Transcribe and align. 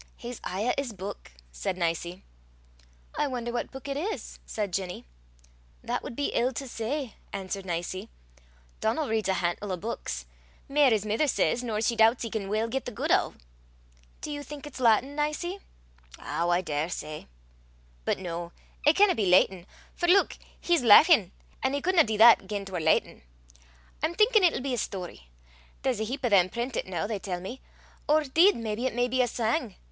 "He's 0.17 0.41
aye 0.43 0.65
at 0.65 0.79
's 0.79 0.93
buik!" 0.93 1.33
said 1.51 1.77
Nicie. 1.77 2.23
"I 3.15 3.27
wonder 3.27 3.51
what 3.51 3.69
book 3.69 3.87
it 3.87 3.95
is," 3.95 4.39
said 4.47 4.73
Ginny. 4.73 5.05
"That 5.83 6.01
wad 6.01 6.15
be 6.15 6.31
ill 6.33 6.53
to 6.53 6.67
say," 6.67 7.13
answered 7.31 7.67
Nicie. 7.67 8.09
"Donal 8.79 9.09
reads 9.09 9.29
a 9.29 9.35
hantle 9.35 9.71
o' 9.71 9.77
buiks 9.77 10.25
mair, 10.67 10.89
his 10.89 11.05
mither 11.05 11.27
says, 11.27 11.63
nor 11.63 11.81
she 11.81 11.95
doobts 11.95 12.23
he 12.23 12.31
can 12.31 12.49
weel 12.49 12.67
get 12.67 12.85
the 12.85 12.91
guid 12.91 13.11
o'." 13.11 13.35
"Do 14.21 14.31
you 14.31 14.41
think 14.41 14.65
it's 14.65 14.79
Latin, 14.79 15.15
Nicie?" 15.15 15.59
"Ow! 16.17 16.49
I 16.49 16.61
daursay. 16.63 17.27
But 18.03 18.17
no; 18.17 18.53
it 18.83 18.95
canna 18.95 19.13
be 19.13 19.27
Laitin 19.27 19.67
for, 19.93 20.07
leuk! 20.09 20.35
he's 20.59 20.81
lauchin', 20.81 21.31
an' 21.61 21.75
he 21.75 21.81
cudna 21.83 22.03
dee 22.03 22.17
that 22.17 22.47
gien 22.47 22.65
'twar 22.65 22.79
Laitin. 22.79 23.21
I'm 24.01 24.15
thinkin' 24.15 24.43
it'll 24.43 24.61
be 24.61 24.73
a 24.73 24.79
story: 24.79 25.29
there's 25.83 25.99
a 25.99 26.05
heap 26.05 26.25
o' 26.25 26.29
them 26.29 26.49
prentit 26.49 26.87
noo, 26.87 27.07
they 27.07 27.19
tell 27.19 27.39
me. 27.39 27.61
Or 28.09 28.23
'deed 28.23 28.55
maybe 28.55 28.87
it 28.87 28.95
may 28.95 29.07
be 29.07 29.21
a 29.21 29.27
sang. 29.27 29.75